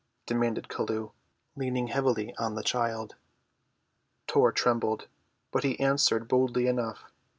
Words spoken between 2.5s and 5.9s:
the child. Tor trembled, but he